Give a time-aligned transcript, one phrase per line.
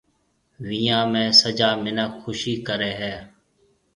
[0.67, 3.15] ويهان ۾ سجا مِنک خُوشِي ڪريَ هيَ۔